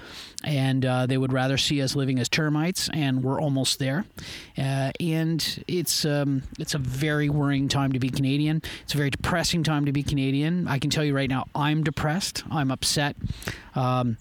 And 0.43 0.85
uh, 0.85 1.07
they 1.07 1.17
would 1.17 1.33
rather 1.33 1.57
see 1.57 1.81
us 1.81 1.97
living 1.97 2.19
as 2.19 2.29
termites 2.29 2.91
and 2.93 3.25
we're 3.25 3.41
almost 3.41 3.79
there. 3.79 4.05
Uh, 4.59 4.93
and 5.01 5.65
it's 5.67 6.05
um, 6.05 6.43
it's 6.59 6.75
a 6.75 6.79
very 6.79 7.29
worrying 7.29 7.69
time 7.69 7.93
to 7.93 7.99
be 7.99 8.11
Canadian. 8.11 8.63
It's 8.83 8.95
a 8.95 8.99
very 8.99 9.11
depressing 9.11 9.63
time 9.63 9.87
to 9.87 9.93
be 9.93 10.03
Canadian. 10.03 10.69
I 10.69 10.79
can 10.79 10.91
tell 10.91 11.05
you 11.05 11.15
right 11.15 11.31
now 11.31 11.47
I'm 11.55 11.83
depressed. 11.83 12.45
I'm 12.51 12.71
upset. 12.71 13.17
Um, 13.75 14.19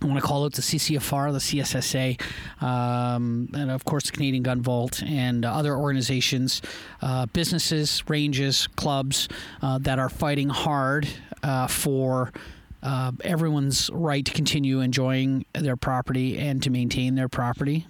I 0.00 0.06
want 0.06 0.20
to 0.20 0.24
call 0.24 0.44
out 0.44 0.52
the 0.52 0.62
CCFR, 0.62 1.32
the 1.32 1.38
CSSA, 1.38 2.20
um, 2.62 3.48
and 3.52 3.70
of 3.70 3.84
course 3.84 4.06
the 4.06 4.12
Canadian 4.12 4.44
Gun 4.44 4.62
Vault 4.62 5.02
and 5.02 5.44
uh, 5.44 5.52
other 5.52 5.74
organizations, 5.74 6.62
uh, 7.02 7.26
businesses, 7.26 8.08
ranges, 8.08 8.68
clubs 8.76 9.28
uh, 9.60 9.78
that 9.78 9.98
are 9.98 10.08
fighting 10.08 10.48
hard 10.48 11.08
uh, 11.42 11.66
for. 11.66 12.32
Uh, 12.80 13.10
everyone's 13.24 13.90
right 13.92 14.24
to 14.24 14.32
continue 14.32 14.78
enjoying 14.78 15.44
their 15.52 15.76
property 15.76 16.38
and 16.38 16.62
to 16.62 16.70
maintain 16.70 17.16
their 17.16 17.28
property 17.28 17.84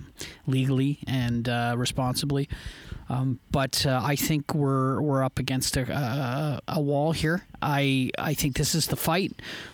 legally 0.46 0.98
and 1.06 1.46
uh, 1.46 1.74
responsibly. 1.76 2.48
Um, 3.08 3.38
but 3.50 3.86
uh, 3.86 4.00
I 4.02 4.16
think 4.16 4.54
we're 4.54 5.00
we're 5.00 5.24
up 5.24 5.38
against 5.38 5.76
a, 5.76 5.90
a, 5.90 6.60
a 6.68 6.80
wall 6.80 7.12
here. 7.12 7.44
I 7.62 8.10
I 8.18 8.34
think 8.34 8.56
this 8.56 8.74
is 8.74 8.86
the 8.86 8.96
fight. 8.96 9.32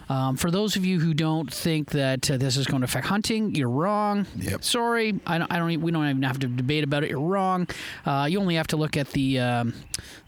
Um, 0.09 0.37
for 0.37 0.51
those 0.51 0.77
of 0.77 0.85
you 0.85 1.01
who 1.01 1.15
don't 1.15 1.53
think 1.53 1.91
that 1.91 2.31
uh, 2.31 2.37
this 2.37 2.57
is 2.57 2.67
going 2.67 2.83
to 2.83 2.85
affect 2.85 3.07
hunting, 3.07 3.55
you're 3.55 3.71
wrong. 3.71 4.27
Yep. 4.37 4.63
Sorry, 4.63 5.19
I 5.27 5.39
don't. 5.39 5.51
I 5.51 5.59
don't. 5.59 5.81
We 5.81 5.91
don't 5.91 6.09
even 6.09 6.23
have 6.23 6.39
to 6.41 6.47
debate 6.47 6.85
about 6.85 7.05
it. 7.05 7.11
You're 7.11 7.21
wrong. 7.21 7.67
Uh, 8.07 8.27
you 8.31 8.39
only 8.41 8.55
have 8.55 8.69
to 8.69 8.77
look 8.77 8.97
at 8.97 9.09
the 9.11 9.41
um, 9.41 9.75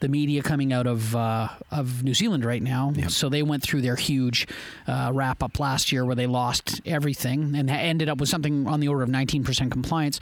the 0.00 0.08
media 0.08 0.42
coming 0.42 0.72
out 0.72 0.86
of 0.86 1.14
uh, 1.14 1.48
of 1.70 2.02
New 2.02 2.14
Zealand 2.14 2.44
right 2.44 2.62
now. 2.62 2.92
So 3.08 3.28
they 3.28 3.42
went 3.42 3.62
through 3.62 3.82
their 3.82 3.96
huge 3.96 4.48
uh, 4.86 5.10
wrap 5.14 5.42
up 5.42 5.58
last 5.60 5.92
year 5.92 6.04
where 6.04 6.16
they 6.16 6.26
lost 6.26 6.80
everything 6.84 7.54
and 7.54 7.70
ended 7.70 8.08
up 8.08 8.18
with 8.18 8.28
something 8.28 8.66
on 8.66 8.80
the 8.80 8.88
order 8.88 9.02
of 9.02 9.08
19% 9.08 9.70
compliance. 9.70 10.18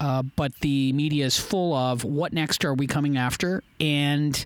Uh, 0.00 0.22
but 0.22 0.52
the 0.60 0.92
media 0.94 1.26
is 1.26 1.38
full 1.38 1.74
of 1.74 2.04
what 2.04 2.32
next 2.32 2.64
are 2.64 2.74
we 2.74 2.86
coming 2.86 3.18
after? 3.18 3.62
And 3.78 4.42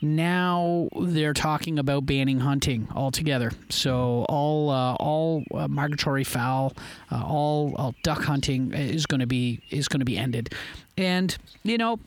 now 0.00 0.88
they're 1.00 1.34
talking 1.34 1.78
about 1.78 2.06
banning 2.06 2.40
hunting 2.40 2.88
altogether. 2.94 3.50
So 3.68 4.26
all 4.28 4.70
uh, 4.70 4.94
all 4.94 5.42
uh, 5.52 5.66
migratory 5.66 6.24
fowl, 6.24 6.74
uh, 7.10 7.24
all, 7.24 7.74
all 7.76 7.94
duck 8.02 8.22
hunting 8.22 8.72
is 8.72 9.06
going 9.06 9.20
to 9.20 9.26
be 9.26 9.60
is 9.70 9.88
going 9.88 10.00
to 10.00 10.06
be 10.06 10.16
ended. 10.16 10.54
And 10.96 11.36
you 11.64 11.78
know, 11.78 11.98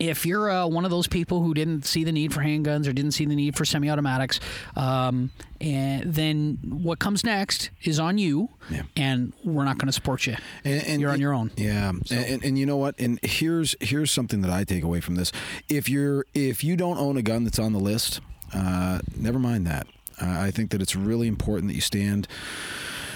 if 0.00 0.26
you're 0.26 0.50
uh, 0.50 0.66
one 0.66 0.84
of 0.84 0.90
those 0.90 1.06
people 1.06 1.42
who 1.42 1.54
didn't 1.54 1.84
see 1.84 2.04
the 2.04 2.12
need 2.12 2.32
for 2.34 2.40
handguns 2.40 2.88
or 2.88 2.92
didn't 2.92 3.12
see 3.12 3.24
the 3.26 3.36
need 3.36 3.56
for 3.56 3.64
semi-automatics, 3.64 4.40
um, 4.76 5.30
and 5.60 6.12
then 6.14 6.58
what 6.64 6.98
comes 6.98 7.24
next 7.24 7.70
is 7.84 7.98
on 8.00 8.18
you, 8.18 8.48
Yeah. 8.70 8.82
and 8.96 9.32
we're 9.44 9.64
not 9.64 9.78
going 9.78 9.86
to 9.86 9.92
support 9.92 10.26
you. 10.26 10.36
And, 10.64 10.84
and 10.84 11.00
You're 11.00 11.10
on 11.10 11.20
your 11.20 11.32
own. 11.32 11.52
Yeah, 11.56 11.90
and, 11.90 12.10
and 12.12 12.44
and 12.44 12.58
you 12.58 12.66
know 12.66 12.76
what? 12.76 12.98
And 12.98 13.18
here's 13.22 13.76
here's 13.80 14.10
something 14.10 14.40
that 14.42 14.50
I 14.50 14.64
take 14.64 14.82
away 14.82 15.00
from 15.00 15.14
this. 15.14 15.32
If 15.68 15.88
you're 15.88 16.26
if 16.34 16.64
you 16.64 16.76
don't 16.76 16.98
own 16.98 17.16
a 17.16 17.22
gun 17.22 17.44
that's 17.44 17.58
on 17.58 17.72
the 17.72 17.78
list, 17.80 18.20
uh, 18.52 18.98
never 19.16 19.38
mind 19.38 19.66
that. 19.66 19.86
Uh, 20.20 20.26
I 20.26 20.50
think 20.50 20.70
that 20.70 20.80
it's 20.82 20.94
really 20.94 21.26
important 21.28 21.68
that 21.68 21.74
you 21.74 21.80
stand 21.80 22.28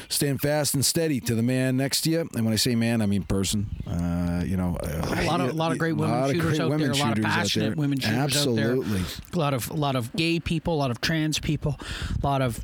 stand 0.08 0.40
fast 0.40 0.74
and 0.74 0.84
steady 0.84 1.20
to 1.20 1.34
the 1.34 1.42
man 1.42 1.76
next 1.76 2.02
to 2.02 2.10
you. 2.10 2.28
And 2.34 2.44
when 2.44 2.52
I 2.52 2.56
say 2.56 2.74
man, 2.74 3.02
I 3.02 3.06
mean 3.06 3.22
person. 3.22 3.66
Uh, 3.86 4.42
you 4.44 4.56
know, 4.56 4.76
a 4.82 5.24
lot 5.24 5.40
of 5.40 5.50
a 5.50 5.52
lot 5.52 5.72
of 5.72 5.78
great 5.78 5.94
women 5.94 6.32
shooters 6.32 6.60
out 6.60 6.76
there, 6.78 6.90
a 6.90 6.96
lot 6.96 7.18
of 7.18 7.24
passionate 7.24 7.76
women 7.76 7.98
shooters 7.98 8.16
Absolutely. 8.16 9.00
out 9.00 9.06
there. 9.06 9.32
A 9.34 9.38
lot 9.38 9.54
of 9.54 9.70
a 9.70 9.74
lot 9.74 9.96
of 9.96 10.12
gay 10.14 10.40
people, 10.40 10.74
a 10.74 10.76
lot 10.76 10.90
of 10.90 11.00
trans 11.00 11.38
people, 11.38 11.78
a 12.22 12.26
lot 12.26 12.42
of 12.42 12.60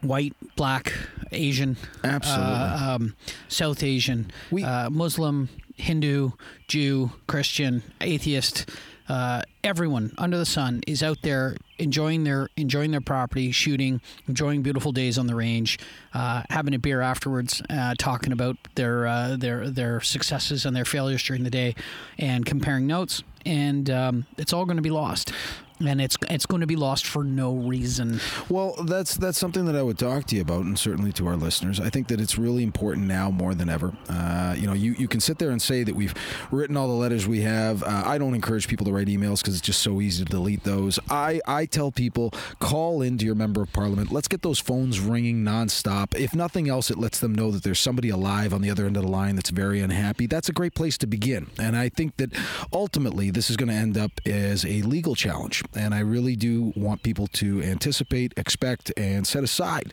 white, 0.00 0.34
black, 0.56 0.92
Asian, 1.30 1.76
absolutely, 2.02 2.54
uh, 2.54 2.94
um, 2.94 3.16
South 3.48 3.82
Asian, 3.82 4.30
we, 4.50 4.64
uh, 4.64 4.88
Muslim, 4.88 5.48
Hindu, 5.76 6.30
Jew, 6.68 7.12
Christian, 7.26 7.82
atheist. 8.00 8.68
Uh, 9.08 9.42
everyone 9.62 10.12
under 10.18 10.38
the 10.38 10.46
sun 10.46 10.80
is 10.86 11.02
out 11.02 11.18
there 11.22 11.56
enjoying 11.78 12.24
their 12.24 12.48
enjoying 12.56 12.90
their 12.90 13.00
property, 13.00 13.50
shooting, 13.52 14.00
enjoying 14.28 14.62
beautiful 14.62 14.92
days 14.92 15.18
on 15.18 15.26
the 15.26 15.34
range, 15.34 15.78
uh, 16.14 16.42
having 16.50 16.74
a 16.74 16.78
beer 16.78 17.00
afterwards, 17.00 17.62
uh, 17.70 17.94
talking 17.98 18.32
about 18.32 18.56
their 18.74 19.06
uh, 19.06 19.36
their 19.36 19.68
their 19.70 20.00
successes 20.00 20.64
and 20.64 20.74
their 20.74 20.84
failures 20.84 21.22
during 21.22 21.44
the 21.44 21.50
day, 21.50 21.74
and 22.18 22.46
comparing 22.46 22.86
notes. 22.86 23.22
And 23.46 23.88
um, 23.90 24.26
it's 24.36 24.52
all 24.52 24.64
going 24.64 24.76
to 24.76 24.82
be 24.82 24.90
lost 24.90 25.32
and 25.80 26.00
it's 26.00 26.16
it's 26.28 26.46
going 26.46 26.60
to 26.60 26.66
be 26.66 26.76
lost 26.76 27.06
for 27.06 27.24
no 27.24 27.54
reason. 27.54 28.20
Well, 28.48 28.74
that's 28.84 29.16
that's 29.16 29.38
something 29.38 29.64
that 29.66 29.76
I 29.76 29.82
would 29.82 29.98
talk 29.98 30.24
to 30.26 30.36
you 30.36 30.42
about, 30.42 30.64
and 30.64 30.78
certainly 30.78 31.12
to 31.12 31.26
our 31.26 31.36
listeners. 31.36 31.80
I 31.80 31.90
think 31.90 32.08
that 32.08 32.20
it's 32.20 32.38
really 32.38 32.62
important 32.62 33.06
now 33.06 33.30
more 33.30 33.54
than 33.54 33.68
ever. 33.68 33.92
Uh, 34.08 34.54
you 34.56 34.66
know, 34.66 34.72
you, 34.72 34.92
you 34.92 35.08
can 35.08 35.20
sit 35.20 35.38
there 35.38 35.50
and 35.50 35.60
say 35.60 35.82
that 35.82 35.94
we've 35.94 36.14
written 36.50 36.76
all 36.76 36.88
the 36.88 36.94
letters 36.94 37.26
we 37.26 37.40
have. 37.42 37.82
Uh, 37.82 38.02
I 38.04 38.18
don't 38.18 38.34
encourage 38.34 38.68
people 38.68 38.86
to 38.86 38.92
write 38.92 39.08
emails 39.08 39.40
because 39.40 39.54
it's 39.54 39.66
just 39.66 39.80
so 39.80 40.00
easy 40.00 40.24
to 40.24 40.30
delete 40.30 40.64
those. 40.64 40.98
I 41.08 41.40
I 41.46 41.66
tell 41.66 41.90
people 41.90 42.32
call 42.58 43.02
into 43.02 43.24
your 43.24 43.34
member 43.34 43.62
of 43.62 43.72
parliament. 43.72 44.12
Let's 44.12 44.28
get 44.28 44.42
those 44.42 44.58
phones 44.58 45.00
ringing 45.00 45.44
nonstop. 45.44 46.18
If 46.18 46.34
nothing 46.34 46.68
else, 46.68 46.90
it 46.90 46.98
lets 46.98 47.20
them 47.20 47.34
know 47.34 47.50
that 47.50 47.62
there's 47.62 47.80
somebody 47.80 48.10
alive 48.10 48.52
on 48.52 48.62
the 48.62 48.70
other 48.70 48.86
end 48.86 48.96
of 48.96 49.02
the 49.02 49.08
line 49.08 49.36
that's 49.36 49.50
very 49.50 49.80
unhappy. 49.80 50.26
That's 50.26 50.48
a 50.48 50.52
great 50.52 50.74
place 50.74 50.98
to 50.98 51.06
begin. 51.06 51.48
And 51.58 51.76
I 51.76 51.88
think 51.88 52.16
that 52.16 52.30
ultimately 52.72 53.30
this 53.30 53.50
is 53.50 53.56
going 53.56 53.68
to 53.68 53.74
end 53.74 53.96
up 53.96 54.12
as 54.26 54.64
a 54.64 54.82
legal 54.82 55.14
challenge 55.14 55.62
and 55.74 55.94
I 55.94 56.00
really 56.00 56.36
do 56.36 56.72
want 56.76 57.02
people 57.02 57.26
to 57.28 57.62
anticipate, 57.62 58.32
expect, 58.36 58.92
and 58.96 59.26
set 59.26 59.44
aside 59.44 59.92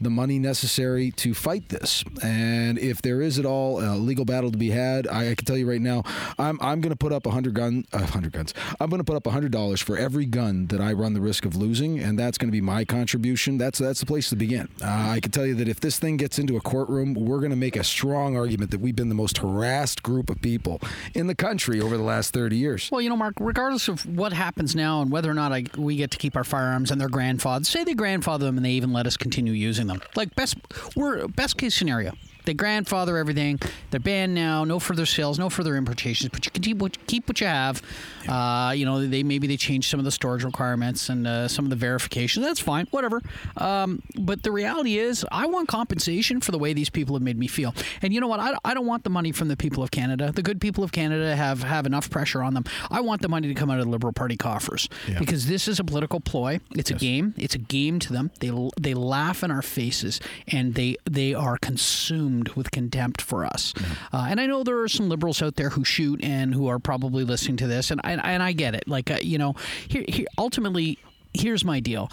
the 0.00 0.10
money 0.10 0.38
necessary 0.38 1.10
to 1.12 1.34
fight 1.34 1.68
this. 1.68 2.04
And 2.22 2.78
if 2.78 3.02
there 3.02 3.20
is 3.20 3.38
at 3.38 3.46
all 3.46 3.80
a 3.80 3.96
legal 3.96 4.24
battle 4.24 4.50
to 4.50 4.58
be 4.58 4.70
had, 4.70 5.06
I, 5.06 5.30
I 5.30 5.34
can 5.34 5.44
tell 5.44 5.56
you 5.56 5.68
right 5.68 5.80
now, 5.80 6.04
I'm 6.38 6.58
I'm 6.60 6.80
going 6.80 6.90
to 6.90 6.96
put 6.96 7.12
up 7.12 7.26
hundred 7.26 7.54
gun, 7.54 7.84
uh, 7.92 8.06
hundred 8.06 8.32
guns. 8.32 8.54
I'm 8.80 8.90
going 8.90 8.98
to 9.00 9.04
put 9.04 9.16
up 9.16 9.26
hundred 9.26 9.52
dollars 9.52 9.80
for 9.80 9.96
every 9.96 10.26
gun 10.26 10.66
that 10.68 10.80
I 10.80 10.92
run 10.92 11.14
the 11.14 11.20
risk 11.20 11.44
of 11.44 11.56
losing, 11.56 11.98
and 11.98 12.18
that's 12.18 12.38
going 12.38 12.48
to 12.48 12.52
be 12.52 12.60
my 12.60 12.84
contribution. 12.84 13.58
That's 13.58 13.78
that's 13.78 14.00
the 14.00 14.06
place 14.06 14.28
to 14.30 14.36
begin. 14.36 14.68
Uh, 14.82 15.10
I 15.10 15.20
can 15.20 15.32
tell 15.32 15.46
you 15.46 15.54
that 15.56 15.68
if 15.68 15.80
this 15.80 15.98
thing 15.98 16.16
gets 16.16 16.38
into 16.38 16.56
a 16.56 16.60
courtroom, 16.60 17.14
we're 17.14 17.38
going 17.38 17.50
to 17.50 17.56
make 17.56 17.76
a 17.76 17.84
strong 17.84 18.36
argument 18.36 18.70
that 18.70 18.80
we've 18.80 18.96
been 18.96 19.08
the 19.08 19.14
most 19.14 19.38
harassed 19.38 20.02
group 20.02 20.30
of 20.30 20.40
people 20.40 20.80
in 21.14 21.26
the 21.26 21.34
country 21.34 21.80
over 21.80 21.96
the 21.96 22.02
last 22.02 22.32
30 22.32 22.56
years. 22.56 22.88
Well, 22.90 23.00
you 23.00 23.08
know, 23.08 23.16
Mark, 23.16 23.34
regardless 23.40 23.88
of 23.88 24.04
what 24.06 24.32
happens 24.32 24.74
now 24.74 25.02
and 25.08 25.12
whether 25.14 25.30
or 25.30 25.34
not 25.34 25.52
I, 25.52 25.64
we 25.78 25.96
get 25.96 26.10
to 26.10 26.18
keep 26.18 26.36
our 26.36 26.44
firearms 26.44 26.90
and 26.90 27.00
their 27.00 27.08
grandfathers, 27.08 27.66
say 27.66 27.82
they 27.82 27.94
grandfather 27.94 28.44
them 28.44 28.58
and 28.58 28.66
they 28.66 28.72
even 28.72 28.92
let 28.92 29.06
us 29.06 29.16
continue 29.16 29.54
using 29.54 29.86
them. 29.86 30.02
Like 30.14 30.34
best, 30.34 30.58
we're 30.94 31.26
best 31.28 31.56
case 31.56 31.74
scenario. 31.74 32.12
They 32.48 32.54
grandfather 32.54 33.18
everything. 33.18 33.60
They're 33.90 34.00
banned 34.00 34.34
now. 34.34 34.64
No 34.64 34.78
further 34.78 35.04
sales. 35.04 35.38
No 35.38 35.50
further 35.50 35.76
importations. 35.76 36.30
But 36.30 36.46
you 36.46 36.50
can 36.50 36.62
keep 36.62 36.78
what, 36.78 37.06
keep 37.06 37.28
what 37.28 37.42
you 37.42 37.46
have. 37.46 37.82
Uh, 38.26 38.72
you 38.74 38.86
know, 38.86 39.06
they 39.06 39.22
maybe 39.22 39.46
they 39.46 39.58
change 39.58 39.86
some 39.90 40.00
of 40.00 40.04
the 40.06 40.10
storage 40.10 40.44
requirements 40.44 41.10
and 41.10 41.26
uh, 41.26 41.46
some 41.46 41.66
of 41.66 41.70
the 41.70 41.76
verification. 41.76 42.42
That's 42.42 42.58
fine. 42.58 42.86
Whatever. 42.90 43.20
Um, 43.58 44.00
but 44.18 44.44
the 44.44 44.50
reality 44.50 44.96
is, 44.96 45.26
I 45.30 45.44
want 45.44 45.68
compensation 45.68 46.40
for 46.40 46.50
the 46.50 46.58
way 46.58 46.72
these 46.72 46.88
people 46.88 47.14
have 47.16 47.22
made 47.22 47.36
me 47.36 47.48
feel. 47.48 47.74
And 48.00 48.14
you 48.14 48.20
know 48.22 48.28
what? 48.28 48.40
I, 48.40 48.54
I 48.64 48.72
don't 48.72 48.86
want 48.86 49.04
the 49.04 49.10
money 49.10 49.30
from 49.30 49.48
the 49.48 49.56
people 49.56 49.82
of 49.82 49.90
Canada. 49.90 50.32
The 50.32 50.42
good 50.42 50.58
people 50.58 50.82
of 50.82 50.90
Canada 50.90 51.36
have 51.36 51.62
have 51.64 51.84
enough 51.84 52.08
pressure 52.08 52.42
on 52.42 52.54
them. 52.54 52.64
I 52.90 53.02
want 53.02 53.20
the 53.20 53.28
money 53.28 53.48
to 53.48 53.54
come 53.54 53.70
out 53.70 53.78
of 53.78 53.84
the 53.84 53.90
Liberal 53.90 54.14
Party 54.14 54.38
coffers 54.38 54.88
yeah. 55.06 55.18
because 55.18 55.48
this 55.48 55.68
is 55.68 55.80
a 55.80 55.84
political 55.84 56.20
ploy. 56.20 56.60
It's 56.74 56.90
yes. 56.90 56.98
a 56.98 57.04
game. 57.04 57.34
It's 57.36 57.54
a 57.54 57.58
game 57.58 57.98
to 57.98 58.12
them. 58.14 58.30
They 58.40 58.50
they 58.80 58.94
laugh 58.94 59.44
in 59.44 59.50
our 59.50 59.60
faces 59.60 60.18
and 60.46 60.74
they 60.74 60.96
they 61.04 61.34
are 61.34 61.58
consumed 61.58 62.37
consumed 62.38 62.56
with 62.56 62.70
contempt 62.70 63.22
for 63.22 63.44
us. 63.44 63.74
Uh, 64.12 64.26
and 64.28 64.40
I 64.40 64.46
know 64.46 64.62
there 64.62 64.80
are 64.80 64.88
some 64.88 65.08
liberals 65.08 65.42
out 65.42 65.56
there 65.56 65.70
who 65.70 65.84
shoot 65.84 66.22
and 66.22 66.54
who 66.54 66.68
are 66.68 66.78
probably 66.78 67.24
listening 67.24 67.56
to 67.58 67.66
this, 67.66 67.90
and 67.90 68.00
I, 68.04 68.12
and 68.12 68.42
I 68.42 68.52
get 68.52 68.74
it. 68.74 68.88
Like, 68.88 69.10
uh, 69.10 69.18
you 69.20 69.38
know, 69.38 69.54
here, 69.86 70.04
here, 70.08 70.26
ultimately, 70.36 70.98
here's 71.34 71.64
my 71.64 71.80
deal. 71.80 72.10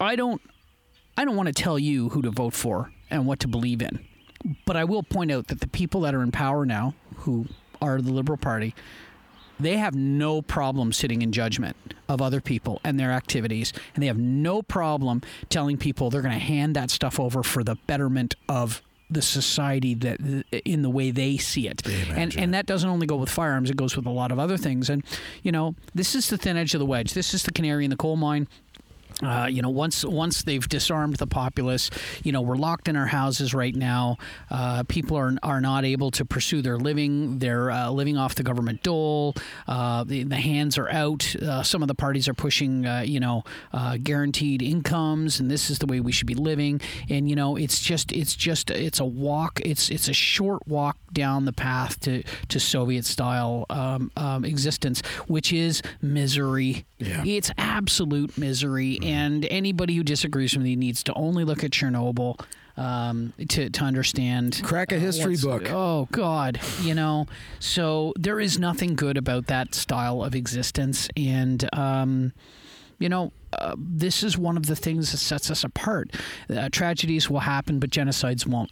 I 0.00 0.16
don't, 0.16 0.40
I 1.16 1.24
don't 1.24 1.36
want 1.36 1.48
to 1.48 1.52
tell 1.52 1.78
you 1.78 2.08
who 2.10 2.22
to 2.22 2.30
vote 2.30 2.54
for 2.54 2.90
and 3.10 3.26
what 3.26 3.40
to 3.40 3.48
believe 3.48 3.82
in, 3.82 4.04
but 4.64 4.76
I 4.76 4.84
will 4.84 5.02
point 5.02 5.30
out 5.30 5.48
that 5.48 5.60
the 5.60 5.68
people 5.68 6.00
that 6.02 6.14
are 6.14 6.22
in 6.22 6.32
power 6.32 6.64
now, 6.64 6.94
who 7.18 7.46
are 7.80 8.00
the 8.00 8.12
Liberal 8.12 8.38
Party, 8.38 8.74
they 9.60 9.76
have 9.76 9.94
no 9.94 10.42
problem 10.42 10.92
sitting 10.92 11.22
in 11.22 11.30
judgment 11.30 11.76
of 12.08 12.20
other 12.20 12.40
people 12.40 12.80
and 12.82 12.98
their 12.98 13.12
activities, 13.12 13.72
and 13.94 14.02
they 14.02 14.08
have 14.08 14.18
no 14.18 14.62
problem 14.62 15.22
telling 15.50 15.76
people 15.76 16.10
they're 16.10 16.22
going 16.22 16.34
to 16.34 16.40
hand 16.40 16.74
that 16.74 16.90
stuff 16.90 17.20
over 17.20 17.42
for 17.42 17.62
the 17.62 17.76
betterment 17.86 18.34
of 18.48 18.82
the 19.12 19.22
society 19.22 19.94
that 19.94 20.20
in 20.64 20.82
the 20.82 20.90
way 20.90 21.10
they 21.10 21.36
see 21.36 21.68
it. 21.68 21.86
And 22.10 22.36
and 22.36 22.54
that 22.54 22.66
doesn't 22.66 22.88
only 22.88 23.06
go 23.06 23.16
with 23.16 23.30
firearms; 23.30 23.70
it 23.70 23.76
goes 23.76 23.96
with 23.96 24.06
a 24.06 24.10
lot 24.10 24.32
of 24.32 24.38
other 24.38 24.56
things. 24.56 24.90
And 24.90 25.04
you 25.42 25.52
know, 25.52 25.74
this 25.94 26.14
is 26.14 26.28
the 26.28 26.38
thin 26.38 26.56
edge 26.56 26.74
of 26.74 26.80
the 26.80 26.86
wedge. 26.86 27.14
This 27.14 27.34
is 27.34 27.42
the 27.42 27.52
canary 27.52 27.84
in 27.84 27.90
the 27.90 27.96
coal 27.96 28.16
mine. 28.16 28.48
Uh, 29.22 29.46
you 29.46 29.62
know, 29.62 29.70
once 29.70 30.04
once 30.04 30.42
they've 30.42 30.68
disarmed 30.68 31.16
the 31.16 31.26
populace, 31.26 31.90
you 32.22 32.32
know, 32.32 32.40
we're 32.40 32.56
locked 32.56 32.88
in 32.88 32.96
our 32.96 33.06
houses 33.06 33.54
right 33.54 33.74
now. 33.74 34.16
Uh, 34.50 34.82
people 34.84 35.16
are 35.16 35.34
are 35.42 35.60
not 35.60 35.84
able 35.84 36.10
to 36.10 36.24
pursue 36.24 36.62
their 36.62 36.76
living. 36.76 37.38
They're 37.38 37.70
uh, 37.70 37.90
living 37.90 38.16
off 38.16 38.34
the 38.34 38.42
government 38.42 38.82
dole. 38.82 39.34
Uh, 39.66 40.04
the, 40.04 40.24
the 40.24 40.36
hands 40.36 40.78
are 40.78 40.90
out. 40.90 41.34
Uh, 41.36 41.62
some 41.62 41.82
of 41.82 41.88
the 41.88 41.94
parties 41.94 42.28
are 42.28 42.34
pushing, 42.34 42.86
uh, 42.86 43.00
you 43.00 43.20
know, 43.20 43.44
guaranteed 44.02 44.62
incomes, 44.62 45.40
and 45.40 45.50
this 45.50 45.70
is 45.70 45.78
the 45.78 45.86
way 45.86 46.00
we 46.00 46.12
should 46.12 46.26
be 46.26 46.34
living. 46.34 46.80
And 47.08 47.28
you 47.28 47.36
know, 47.36 47.56
it's 47.56 47.80
just 47.80 48.12
it's 48.12 48.34
just 48.34 48.70
it's 48.70 49.00
a 49.00 49.04
walk. 49.04 49.60
It's 49.64 49.90
it's 49.90 50.08
a 50.08 50.12
short 50.12 50.66
walk 50.66 50.96
down 51.12 51.44
the 51.44 51.52
path 51.52 52.00
to 52.00 52.22
to 52.48 52.60
Soviet 52.60 53.04
style 53.04 53.66
um, 53.70 54.10
um, 54.16 54.44
existence, 54.44 55.02
which 55.26 55.52
is 55.52 55.82
misery. 56.00 56.84
Yeah. 56.98 57.24
It's 57.24 57.50
absolute 57.58 58.38
misery 58.38 58.98
and 59.12 59.46
anybody 59.50 59.96
who 59.96 60.02
disagrees 60.02 60.54
with 60.54 60.64
me 60.64 60.76
needs 60.76 61.02
to 61.04 61.14
only 61.14 61.44
look 61.44 61.62
at 61.62 61.70
Chernobyl 61.70 62.40
um, 62.76 63.32
to 63.48 63.70
to 63.70 63.84
understand. 63.84 64.60
Crack 64.64 64.92
a 64.92 64.98
history 64.98 65.36
uh, 65.36 65.42
book. 65.42 65.70
Oh 65.70 66.08
God, 66.12 66.60
you 66.80 66.94
know. 66.94 67.26
So 67.60 68.12
there 68.16 68.40
is 68.40 68.58
nothing 68.58 68.94
good 68.94 69.16
about 69.16 69.46
that 69.46 69.74
style 69.74 70.22
of 70.22 70.34
existence, 70.34 71.08
and 71.16 71.68
um, 71.74 72.32
you 72.98 73.08
know. 73.08 73.32
Uh, 73.58 73.74
this 73.76 74.22
is 74.22 74.38
one 74.38 74.56
of 74.56 74.64
the 74.64 74.74
things 74.74 75.12
that 75.12 75.18
sets 75.18 75.50
us 75.50 75.62
apart. 75.62 76.10
Uh, 76.48 76.70
tragedies 76.72 77.28
will 77.28 77.40
happen, 77.40 77.78
but 77.78 77.90
genocides 77.90 78.46
won't. 78.46 78.70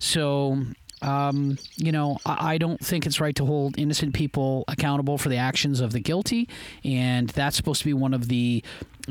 So 0.00 0.64
um, 1.02 1.58
you 1.76 1.92
know, 1.92 2.18
I, 2.26 2.54
I, 2.54 2.58
don't 2.58 2.80
think 2.80 3.06
it's 3.06 3.20
right 3.20 3.34
to 3.36 3.44
hold 3.44 3.78
innocent 3.78 4.14
people 4.14 4.64
accountable 4.66 5.16
for 5.18 5.28
the 5.28 5.36
actions 5.36 5.80
of 5.80 5.92
the 5.92 6.00
guilty, 6.00 6.48
and 6.84 7.28
that's 7.30 7.56
supposed 7.56 7.80
to 7.82 7.84
be 7.84 7.94
one 7.94 8.14
of 8.14 8.28
the 8.28 8.64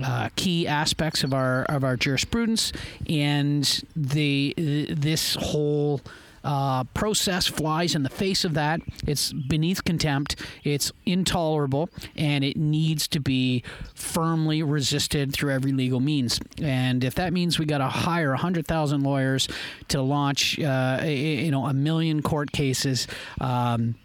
uh, 0.04 0.30
key 0.36 0.68
aspects 0.68 1.24
of 1.24 1.34
our 1.34 1.64
of 1.66 1.84
our 1.84 1.96
jurisprudence, 1.96 2.74
and 3.10 3.84
the 3.96 4.54
this 4.90 5.36
whole. 5.36 6.02
Uh, 6.48 6.86
process 6.94 7.46
flies 7.46 7.94
in 7.94 8.04
the 8.04 8.10
face 8.10 8.46
of 8.46 8.54
that. 8.54 8.80
It's 9.06 9.34
beneath 9.34 9.84
contempt. 9.84 10.38
It's 10.64 10.94
intolerable, 11.06 11.90
and 12.16 12.46
it 12.46 12.56
needs 12.56 13.06
to 13.10 13.20
be 13.20 13.64
firmly 13.94 14.64
resisted 14.64 15.34
through 15.34 15.52
every 15.52 15.74
legal 15.74 16.00
means. 16.00 16.40
And 16.62 17.04
if 17.04 17.16
that 17.16 17.34
means 17.34 17.60
we 17.60 17.66
got 17.66 17.80
to 17.80 17.90
hire 17.90 18.34
hundred 18.34 18.66
thousand 18.66 19.04
lawyers 19.04 19.50
to 19.90 20.02
launch, 20.02 20.58
uh, 20.58 21.02
you 21.06 21.52
know, 21.52 21.66
a 21.66 21.74
million 21.74 22.22
court 22.22 22.54
cases. 22.54 23.08
Um, 23.42 23.96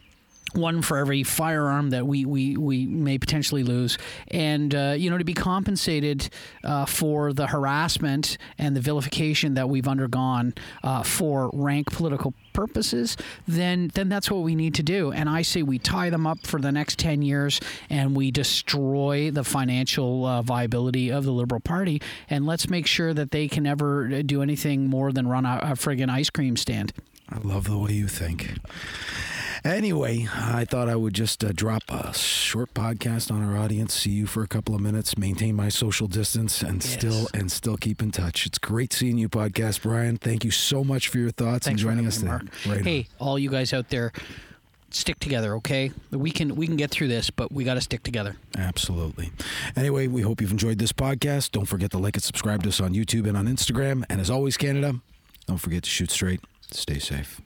one 0.55 0.83
for 0.83 0.97
every 0.97 1.23
firearm 1.23 1.91
that 1.91 2.07
we, 2.07 2.25
we, 2.25 2.57
we 2.57 2.87
may 2.87 3.19
potentially 3.19 3.63
lose. 3.63 3.99
And, 4.29 4.75
uh, 4.75 4.95
you 4.97 5.11
know, 5.11 5.19
to 5.19 5.25
be 5.25 5.35
compensated 5.35 6.29
uh, 6.65 6.87
for 6.87 7.33
the 7.33 7.47
harassment 7.47 8.39
and 8.59 8.77
the 8.77 8.81
vilification 8.81 9.55
that 9.55 9.69
we've 9.69 9.89
undergone 9.89 10.55
uh, 10.83 11.03
for 11.03 11.51
rank 11.53 11.93
political 11.93 12.35
purposes, 12.53 13.17
then, 13.47 13.91
then 13.95 14.09
that's 14.09 14.31
what 14.31 14.43
we 14.43 14.55
need 14.55 14.75
to 14.75 14.83
do. 14.83 15.13
And 15.13 15.29
I 15.29 15.43
say 15.43 15.63
we 15.63 15.79
tie 15.79 16.11
them 16.11 16.27
up 16.27 16.47
for 16.47 16.61
the 16.61 16.73
next 16.73 16.99
10 16.99 17.23
years 17.23 17.61
and 17.89 18.15
we 18.15 18.31
destroy 18.31 19.31
the 19.31 19.45
financial 19.45 20.27
uh, 20.27 20.43
viability 20.43 21.11
of 21.11 21.25
the 21.25 21.33
Liberal 21.33 21.61
Party. 21.61 22.01
And 22.29 22.47
let's 22.47 22.69
make 22.69 22.87
sure 22.87 23.15
that 23.15 23.31
they 23.31 23.49
can 23.49 23.63
never 23.65 24.23
do 24.23 24.43
anything 24.43 24.89
more 24.89 25.13
than 25.13 25.27
run 25.27 25.47
a, 25.47 25.59
a 25.63 25.71
friggin' 25.73 26.11
ice 26.11 26.31
cream 26.31 26.57
stand. 26.57 26.93
I 27.33 27.39
love 27.47 27.65
the 27.65 27.79
way 27.79 27.93
you 27.93 28.09
think. 28.09 28.55
Anyway, 29.65 30.27
I 30.35 30.65
thought 30.65 30.89
I 30.89 30.97
would 30.97 31.15
just 31.15 31.45
uh, 31.45 31.53
drop 31.55 31.85
a 31.89 32.13
short 32.13 32.75
podcast 32.75 33.31
on 33.31 33.43
our 33.45 33.57
audience, 33.57 33.95
see 33.95 34.11
you 34.11 34.27
for 34.27 34.43
a 34.43 34.49
couple 34.49 34.75
of 34.75 34.81
minutes, 34.81 35.17
maintain 35.17 35.55
my 35.55 35.69
social 35.69 36.09
distance, 36.09 36.63
and 36.63 36.83
Yes. 36.85 36.93
still 36.93 37.29
and 37.33 37.51
still 37.51 37.77
keep 37.77 38.03
in 38.03 38.11
touch. 38.11 38.45
It's 38.45 38.59
great 38.59 38.93
seeing 38.93 39.19
you, 39.19 39.29
podcast 39.29 39.83
Brian. 39.83 40.17
Thank 40.19 40.45
you 40.45 40.51
so 40.51 40.83
much 40.83 41.09
for 41.09 41.19
your 41.19 41.31
thoughts 41.31 41.67
Thanks 41.67 41.81
and 41.81 41.91
joining 41.91 42.07
us 42.07 42.17
today. 42.17 42.29
Mark. 42.29 42.43
Right 42.67 42.79
on. 42.79 42.85
hey, 42.85 43.07
all 43.21 43.39
you 43.39 43.51
guys 43.51 43.73
out 43.73 43.89
there, 43.89 44.13
stick 44.91 45.21
together, 45.21 45.55
okay? 45.57 45.93
We 46.11 46.33
can 46.33 46.57
we 46.57 46.67
can 46.67 46.77
get 46.77 46.91
through 46.91 47.09
this, 47.09 47.31
but 47.31 47.53
we 47.53 47.63
got 47.63 47.75
to 47.75 47.81
stick 47.81 48.03
together. 48.03 48.37
Absolutely. 48.59 49.31
Anyway, 49.77 50.09
we 50.09 50.23
hope 50.23 50.41
you've 50.41 50.51
enjoyed 50.51 50.79
this 50.79 50.93
podcast. 50.93 51.53
Don't 51.53 51.67
forget 51.67 51.93
to 51.93 51.99
like 51.99 52.17
and 52.17 52.23
subscribe 52.23 52.65
to 52.65 52.69
us 52.71 52.81
on 52.81 52.95
YouTube 52.95 53.29
and 53.29 53.37
on 53.37 53.47
Instagram. 53.47 54.05
And 54.11 54.21
as 54.21 54.29
always, 54.29 54.57
Canada, 54.57 54.97
don't 55.47 55.59
forget 55.59 55.85
to 55.85 55.91
shoot 55.91 56.11
straight. 56.11 56.41
Stay 56.75 56.99
safe. 56.99 57.41